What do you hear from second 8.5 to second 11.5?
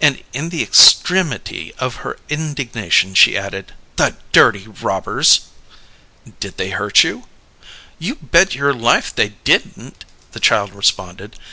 your life they didn't!" the child responded.